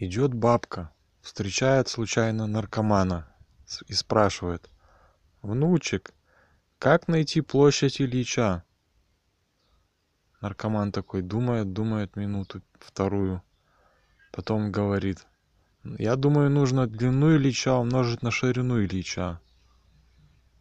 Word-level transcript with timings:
идет 0.00 0.32
бабка 0.32 0.90
встречает 1.20 1.88
случайно 1.88 2.46
наркомана 2.46 3.28
и 3.86 3.92
спрашивает 3.92 4.70
внучек 5.42 6.14
как 6.78 7.06
найти 7.06 7.42
площадь 7.42 8.00
ильича? 8.00 8.64
Наркоман 10.40 10.90
такой 10.90 11.20
думает 11.20 11.74
думает 11.74 12.16
минуту 12.16 12.62
вторую 12.78 13.42
потом 14.32 14.72
говорит 14.72 15.26
я 15.84 16.16
думаю 16.16 16.48
нужно 16.48 16.86
длину 16.86 17.36
ильича 17.36 17.74
умножить 17.74 18.22
на 18.22 18.30
ширину 18.30 18.82
ильича 18.82 19.38